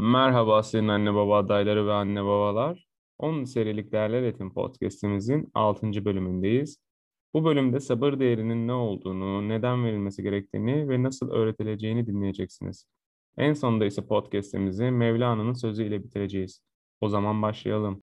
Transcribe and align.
Merhaba 0.00 0.62
senin 0.62 0.88
anne 0.88 1.14
baba 1.14 1.38
adayları 1.38 1.86
ve 1.86 1.92
anne 1.92 2.24
babalar. 2.24 2.86
10 3.18 3.44
serilik 3.44 3.92
Değerler 3.92 4.22
Eğitim 4.22 4.54
Podcast'imizin 4.54 5.50
6. 5.54 6.04
bölümündeyiz. 6.04 6.78
Bu 7.34 7.44
bölümde 7.44 7.80
sabır 7.80 8.20
değerinin 8.20 8.68
ne 8.68 8.72
olduğunu, 8.72 9.48
neden 9.48 9.84
verilmesi 9.84 10.22
gerektiğini 10.22 10.88
ve 10.88 11.02
nasıl 11.02 11.30
öğretileceğini 11.30 12.06
dinleyeceksiniz. 12.06 12.86
En 13.38 13.52
sonunda 13.52 13.86
ise 13.86 14.06
podcast'imizi 14.06 14.90
Mevlana'nın 14.90 15.52
sözüyle 15.52 16.04
bitireceğiz. 16.04 16.60
O 17.00 17.08
zaman 17.08 17.42
başlayalım. 17.42 18.02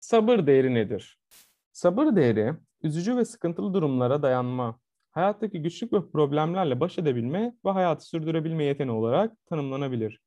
Sabır 0.00 0.46
değeri 0.46 0.74
nedir? 0.74 1.20
Sabır 1.80 2.16
değeri, 2.16 2.54
üzücü 2.82 3.16
ve 3.16 3.24
sıkıntılı 3.24 3.74
durumlara 3.74 4.22
dayanma, 4.22 4.78
hayattaki 5.10 5.62
güçlük 5.62 5.92
ve 5.92 6.10
problemlerle 6.10 6.80
baş 6.80 6.98
edebilme 6.98 7.54
ve 7.64 7.70
hayatı 7.70 8.04
sürdürebilme 8.06 8.64
yeteneği 8.64 8.96
olarak 8.96 9.46
tanımlanabilir. 9.46 10.20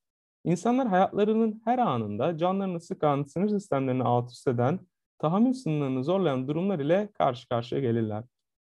İnsanlar 0.44 0.88
hayatlarının 0.88 1.62
her 1.66 1.80
anında 1.80 2.38
canlarını 2.38 2.80
sıkan, 2.80 3.24
sinir 3.24 3.50
sistemlerini 3.50 4.04
alt 4.04 4.32
üst 4.32 4.48
eden, 4.48 4.80
tahammül 5.20 5.54
sınırlarını 5.54 6.04
zorlayan 6.04 6.48
durumlar 6.48 6.80
ile 6.80 7.10
karşı 7.14 7.50
karşıya 7.50 7.82
gelirler. 7.82 8.24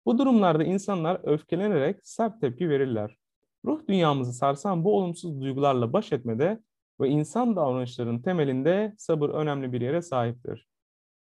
Bu 0.05 0.17
durumlarda 0.17 0.63
insanlar 0.63 1.19
öfkelenerek 1.23 1.99
sert 2.03 2.41
tepki 2.41 2.69
verirler. 2.69 3.17
Ruh 3.65 3.87
dünyamızı 3.87 4.33
sarsan 4.33 4.83
bu 4.83 4.97
olumsuz 4.97 5.41
duygularla 5.41 5.93
baş 5.93 6.11
etmede 6.11 6.59
ve 7.01 7.09
insan 7.09 7.55
davranışlarının 7.55 8.21
temelinde 8.21 8.93
sabır 8.97 9.29
önemli 9.29 9.73
bir 9.73 9.81
yere 9.81 10.01
sahiptir. 10.01 10.67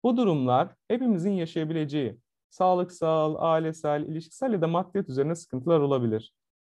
Bu 0.05 0.17
durumlar 0.17 0.75
hepimizin 0.87 1.31
yaşayabileceği 1.31 2.19
sağlıksal, 2.49 3.35
ailesel, 3.39 4.03
ilişkisel 4.03 4.53
ya 4.53 4.61
da 4.61 4.67
maddiyat 4.67 5.09
üzerine 5.09 5.35
sıkıntılar 5.35 5.79
olabilir. 5.79 6.33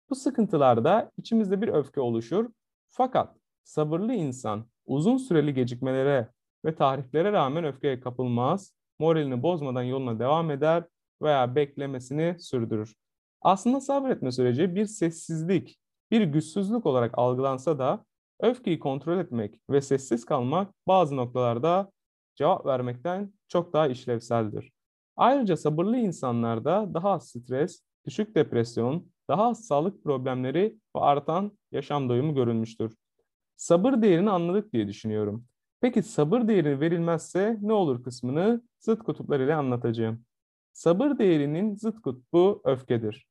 Bu 0.09 0.15
sıkıntılarda 0.15 1.11
içimizde 1.17 1.61
bir 1.61 1.67
öfke 1.67 2.01
oluşur. 2.01 2.49
Fakat 2.87 3.35
sabırlı 3.63 4.13
insan 4.13 4.65
uzun 4.85 5.17
süreli 5.17 5.53
gecikmelere 5.53 6.29
ve 6.65 6.75
tahriflere 6.75 7.31
rağmen 7.31 7.63
öfkeye 7.63 7.99
kapılmaz, 7.99 8.73
moralini 8.99 9.43
bozmadan 9.43 9.83
yoluna 9.83 10.19
devam 10.19 10.51
eder 10.51 10.83
veya 11.21 11.55
beklemesini 11.55 12.35
sürdürür. 12.39 12.95
Aslında 13.41 13.81
sabretme 13.81 14.31
süreci 14.31 14.75
bir 14.75 14.85
sessizlik, 14.85 15.79
bir 16.11 16.21
güçsüzlük 16.21 16.85
olarak 16.85 17.17
algılansa 17.17 17.79
da 17.79 18.05
öfkeyi 18.39 18.79
kontrol 18.79 19.17
etmek 19.17 19.55
ve 19.69 19.81
sessiz 19.81 20.25
kalmak 20.25 20.73
bazı 20.87 21.17
noktalarda 21.17 21.91
cevap 22.39 22.65
vermekten 22.65 23.33
çok 23.47 23.73
daha 23.73 23.87
işlevseldir. 23.87 24.71
Ayrıca 25.17 25.57
sabırlı 25.57 25.97
insanlarda 25.97 26.93
daha 26.93 27.11
az 27.11 27.29
stres, 27.29 27.83
düşük 28.05 28.35
depresyon, 28.35 29.07
daha 29.27 29.47
az 29.49 29.65
sağlık 29.65 30.03
problemleri 30.03 30.77
ve 30.95 30.99
artan 30.99 31.57
yaşam 31.71 32.09
doyumu 32.09 32.35
görülmüştür. 32.35 32.95
Sabır 33.55 34.01
değerini 34.01 34.29
anladık 34.29 34.73
diye 34.73 34.87
düşünüyorum. 34.87 35.45
Peki 35.81 36.03
sabır 36.03 36.47
değeri 36.47 36.79
verilmezse 36.79 37.57
ne 37.61 37.73
olur 37.73 38.03
kısmını 38.03 38.61
zıt 38.79 39.03
kutuplar 39.03 39.39
ile 39.39 39.55
anlatacağım. 39.55 40.25
Sabır 40.73 41.17
değerinin 41.17 41.75
zıt 41.75 42.01
kutbu 42.01 42.61
öfkedir. 42.63 43.27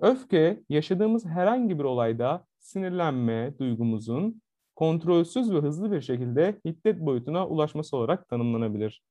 Öfke, 0.00 0.62
yaşadığımız 0.68 1.26
herhangi 1.26 1.78
bir 1.78 1.84
olayda 1.84 2.46
sinirlenme 2.58 3.58
duygumuzun 3.58 4.42
kontrolsüz 4.76 5.52
ve 5.52 5.58
hızlı 5.58 5.92
bir 5.92 6.00
şekilde 6.00 6.60
hiddet 6.64 7.00
boyutuna 7.00 7.46
ulaşması 7.46 7.96
olarak 7.96 8.28
tanımlanabilir. 8.28 9.02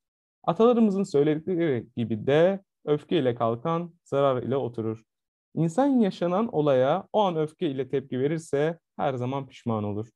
Atalarımızın 0.43 1.03
söyledikleri 1.03 1.87
gibi 1.97 2.27
de 2.27 2.63
öfke 2.85 3.19
ile 3.19 3.35
kalkan 3.35 3.93
zarar 4.03 4.43
ile 4.43 4.55
oturur. 4.55 5.03
İnsan 5.55 5.87
yaşanan 5.87 6.47
olaya 6.55 7.07
o 7.13 7.21
an 7.21 7.37
öfke 7.37 7.69
ile 7.69 7.89
tepki 7.89 8.19
verirse 8.19 8.79
her 8.97 9.13
zaman 9.13 9.47
pişman 9.47 9.83
olur. 9.83 10.07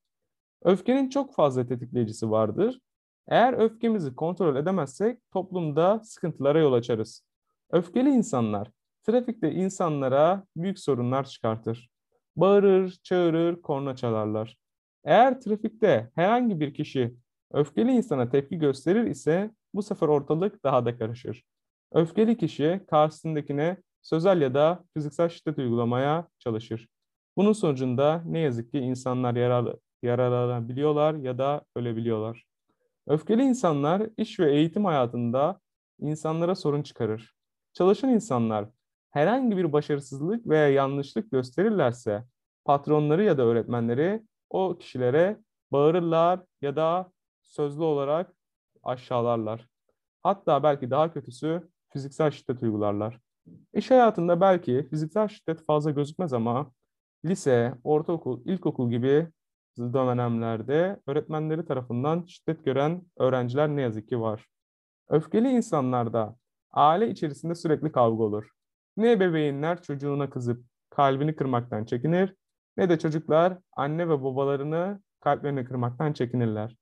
Öfkenin 0.64 1.10
çok 1.10 1.36
fazla 1.36 1.68
tetikleyicisi 1.68 2.32
vardır. 2.32 2.80
Eğer 3.28 3.54
öfkemizi 3.54 4.16
kontrol 4.16 4.56
edemezsek 4.56 5.32
toplumda 5.32 6.00
sıkıntılara 6.04 6.60
yol 6.60 6.74
açarız. 6.74 7.24
Öfkeli 7.72 8.10
insanlar 8.10 8.72
trafikte 9.04 9.52
insanlara 9.52 10.44
büyük 10.56 10.80
sorunlar 10.80 11.26
çıkartır. 11.26 11.90
Bağırır, 12.36 13.00
çağırır, 13.04 13.62
korna 13.62 13.96
çalarlar. 13.96 14.58
Eğer 15.10 15.42
trafikte 15.42 16.12
herhangi 16.16 16.60
bir 16.60 16.74
kişi 16.74 17.16
öfkeli 17.54 17.92
insana 17.92 18.30
tepki 18.30 18.58
gösterir 18.58 19.04
ise 19.04 19.52
bu 19.74 19.84
sefer 19.84 20.08
ortalık 20.08 20.64
daha 20.64 20.86
da 20.86 20.98
karışır. 20.98 21.44
Öfkeli 21.92 22.38
kişi 22.38 22.82
karşısındakine 22.90 23.78
sözel 24.02 24.42
ya 24.42 24.54
da 24.54 24.84
fiziksel 24.94 25.30
şiddet 25.30 25.58
uygulamaya 25.58 26.28
çalışır. 26.40 26.88
Bunun 27.38 27.54
sonucunda 27.54 28.24
ne 28.26 28.40
yazık 28.40 28.72
ki 28.72 28.80
insanlar 28.80 29.36
yarar, 29.36 29.76
yararlanabiliyorlar 30.04 31.14
ya 31.14 31.38
da 31.38 31.62
ölebiliyorlar. 31.76 32.46
Öfkeli 33.08 33.44
insanlar 33.44 34.10
iş 34.18 34.40
ve 34.40 34.52
eğitim 34.52 34.86
hayatında 34.86 35.60
insanlara 36.00 36.56
sorun 36.56 36.82
çıkarır. 36.82 37.36
Çalışan 37.74 38.10
insanlar 38.10 38.70
herhangi 39.10 39.58
bir 39.58 39.74
başarısızlık 39.74 40.48
veya 40.48 40.70
yanlışlık 40.70 41.32
gösterirlerse 41.32 42.26
patronları 42.66 43.24
ya 43.24 43.38
da 43.38 43.44
öğretmenleri 43.44 44.29
o 44.50 44.78
kişilere 44.78 45.40
bağırırlar 45.72 46.40
ya 46.62 46.76
da 46.76 47.12
sözlü 47.42 47.84
olarak 47.84 48.34
aşağılarlar. 48.84 49.68
Hatta 50.24 50.64
belki 50.64 50.92
daha 50.92 51.14
kötüsü 51.14 51.70
fiziksel 51.90 52.32
şiddet 52.32 52.64
uygularlar. 52.64 53.20
İş 53.74 53.92
hayatında 53.92 54.42
belki 54.42 54.88
fiziksel 54.90 55.28
şiddet 55.28 55.66
fazla 55.66 55.92
gözükmez 55.92 56.34
ama 56.34 56.72
lise, 57.26 57.74
ortaokul, 57.84 58.42
ilkokul 58.46 58.90
gibi 58.90 59.28
dönemlerde 59.78 61.00
öğretmenleri 61.08 61.66
tarafından 61.66 62.26
şiddet 62.28 62.66
gören 62.66 63.02
öğrenciler 63.18 63.70
ne 63.70 63.82
yazık 63.82 64.10
ki 64.10 64.22
var. 64.22 64.46
Öfkeli 65.10 65.50
insanlarda 65.50 66.36
aile 66.72 67.10
içerisinde 67.10 67.56
sürekli 67.56 67.92
kavga 67.92 68.24
olur. 68.24 68.52
Ne 68.98 69.12
ebeveynler 69.12 69.82
çocuğuna 69.82 70.30
kızıp 70.30 70.64
kalbini 70.90 71.36
kırmaktan 71.36 71.86
çekinir 71.86 72.36
ne 72.78 72.90
de 72.90 73.00
çocuklar 73.00 73.58
anne 73.76 74.10
ve 74.10 74.24
babalarını 74.24 75.02
kalplerini 75.20 75.66
kırmaktan 75.66 76.14
çekinirler. 76.14 76.76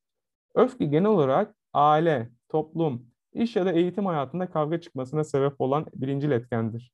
Öfke 0.54 0.84
genel 0.84 1.10
olarak 1.10 1.54
aile, 1.72 2.30
toplum, 2.48 3.06
iş 3.32 3.56
ya 3.56 3.66
da 3.66 3.72
eğitim 3.72 4.06
hayatında 4.06 4.50
kavga 4.50 4.80
çıkmasına 4.80 5.24
sebep 5.24 5.60
olan 5.60 5.86
birinci 5.94 6.28
etkendir. 6.28 6.92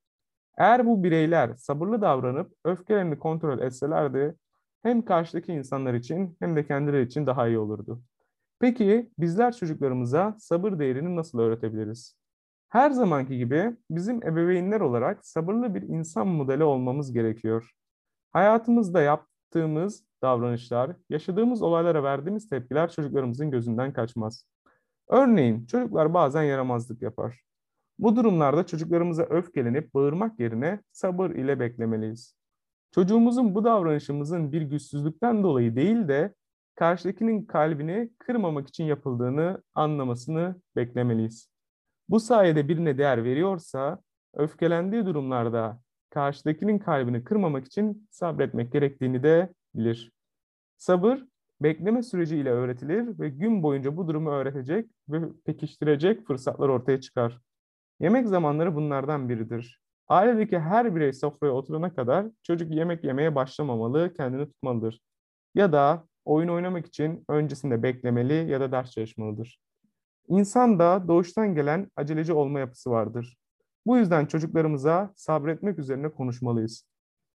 Eğer 0.59 0.87
bu 0.87 1.05
bireyler 1.05 1.55
sabırlı 1.55 2.03
davranıp 2.03 2.53
öfkelerini 2.65 3.19
kontrol 3.19 3.59
etselerdi 3.59 4.35
hem 4.83 5.05
karşıdaki 5.05 5.53
insanlar 5.53 5.95
için 5.95 6.37
hem 6.41 6.57
de 6.57 6.67
kendileri 6.67 7.07
için 7.07 7.27
daha 7.27 7.49
iyi 7.49 7.59
olurdu. 7.59 8.03
Peki 8.61 9.11
bizler 9.19 9.57
çocuklarımıza 9.57 10.37
sabır 10.39 10.79
değerini 10.79 11.17
nasıl 11.17 11.39
öğretebiliriz? 11.39 12.17
Her 12.69 12.91
zamanki 12.91 13.39
gibi 13.39 13.77
bizim 13.91 14.23
ebeveynler 14.23 14.81
olarak 14.81 15.27
sabırlı 15.27 15.75
bir 15.75 15.83
insan 15.83 16.27
modeli 16.27 16.65
olmamız 16.65 17.13
gerekiyor. 17.13 17.71
Hayatımızda 18.35 19.01
yaptığımız 19.01 20.05
davranışlar, 20.23 20.97
yaşadığımız 21.11 21.63
olaylara 21.63 22.03
verdiğimiz 22.03 22.49
tepkiler 22.49 22.91
çocuklarımızın 22.91 23.51
gözünden 23.51 23.93
kaçmaz. 23.93 24.47
Örneğin 25.09 25.67
çocuklar 25.67 26.15
bazen 26.15 26.43
yaramazlık 26.43 27.03
yapar. 27.03 27.41
Bu 27.99 28.17
durumlarda 28.17 28.67
çocuklarımıza 28.67 29.23
öfkelenip 29.23 29.95
bağırmak 29.95 30.41
yerine 30.41 30.81
sabır 30.93 31.31
ile 31.31 31.61
beklemeliyiz. 31.61 32.37
Çocuğumuzun 32.93 33.55
bu 33.55 33.65
davranışımızın 33.65 34.53
bir 34.53 34.63
güçsüzlükten 34.63 35.43
dolayı 35.43 35.77
değil 35.77 36.09
de 36.09 36.35
karşıdakinin 36.75 37.45
kalbini 37.45 38.11
kırmamak 38.19 38.69
için 38.69 38.85
yapıldığını 38.85 39.63
anlamasını 39.75 40.61
beklemeliyiz. 40.77 41.49
Bu 42.09 42.21
sayede 42.21 42.69
birine 42.69 42.99
değer 42.99 43.25
veriyorsa 43.25 43.99
öfkelendiği 44.35 45.07
durumlarda 45.07 45.84
karşıdakinin 46.15 46.79
kalbini 46.79 47.25
kırmamak 47.25 47.67
için 47.67 48.09
sabretmek 48.11 48.73
gerektiğini 48.73 49.23
de 49.23 49.53
bilir. 49.75 50.13
Sabır, 50.77 51.25
bekleme 51.61 52.03
süreciyle 52.03 52.51
öğretilir 52.51 53.19
ve 53.19 53.29
gün 53.29 53.63
boyunca 53.63 53.97
bu 53.97 54.09
durumu 54.09 54.31
öğretecek 54.31 54.91
ve 55.09 55.19
pekiştirecek 55.45 56.27
fırsatlar 56.27 56.69
ortaya 56.69 57.01
çıkar. 57.01 57.41
Yemek 58.01 58.29
zamanları 58.29 58.75
bunlardan 58.75 59.29
biridir. 59.29 59.81
Ailedeki 60.09 60.59
her 60.59 60.97
birey 60.97 61.13
sofraya 61.13 61.53
oturana 61.53 61.95
kadar 61.95 62.27
çocuk 62.43 62.71
yemek 62.71 63.05
yemeye 63.05 63.35
başlamamalı, 63.35 64.15
kendini 64.15 64.47
tutmalıdır. 64.47 65.01
Ya 65.55 65.73
da 65.73 66.07
oyun 66.25 66.49
oynamak 66.49 66.87
için 66.87 67.25
öncesinde 67.29 67.83
beklemeli 67.83 68.51
ya 68.51 68.61
da 68.61 68.73
ders 68.73 68.91
çalışmalıdır. 68.91 69.59
İnsan 70.29 70.79
da 70.79 71.09
doğuştan 71.09 71.55
gelen 71.55 71.91
aceleci 71.97 72.33
olma 72.33 72.61
yapısı 72.61 72.91
vardır. 72.91 73.37
Bu 73.87 73.97
yüzden 73.97 74.27
çocuklarımıza 74.27 75.13
sabretmek 75.17 75.79
üzerine 75.79 76.09
konuşmalıyız. 76.09 76.85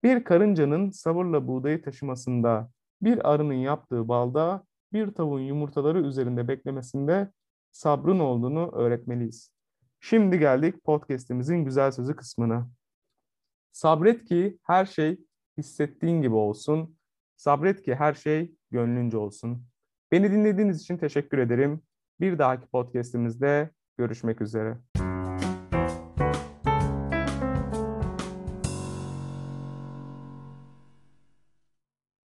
Bir 0.04 0.24
karıncanın 0.24 0.90
sabırla 0.90 1.48
buğdayı 1.48 1.82
taşımasında, 1.82 2.70
bir 3.02 3.34
arının 3.34 3.54
yaptığı 3.54 4.08
balda, 4.08 4.64
bir 4.94 5.12
tavuğun 5.12 5.40
yumurtaları 5.40 6.02
üzerinde 6.02 6.48
beklemesinde 6.48 7.32
sabrın 7.72 8.20
olduğunu 8.20 8.72
öğretmeliyiz. 8.72 9.52
Şimdi 10.00 10.40
geldik 10.40 10.84
podcast'imizin 10.84 11.66
güzel 11.66 11.92
sözü 11.92 12.16
kısmına. 12.16 12.70
Sabret 13.72 14.26
ki 14.26 14.60
her 14.64 14.86
şey 14.86 15.20
hissettiğin 15.58 16.22
gibi 16.22 16.36
olsun. 16.36 16.98
Sabret 17.36 17.82
ki 17.82 17.96
her 17.96 18.14
şey 18.14 18.56
gönlünce 18.72 19.18
olsun. 19.18 19.66
Beni 20.12 20.32
dinlediğiniz 20.32 20.82
için 20.82 20.98
teşekkür 20.98 21.38
ederim. 21.38 21.82
Bir 22.20 22.40
dahaki 22.40 22.68
podcast'imizde 22.68 23.72
görüşmek 23.98 24.42
üzere. 24.42 24.78